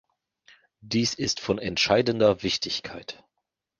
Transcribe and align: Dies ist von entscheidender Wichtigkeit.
Dies 0.79 1.13
ist 1.13 1.39
von 1.41 1.59
entscheidender 1.59 2.41
Wichtigkeit. 2.41 3.23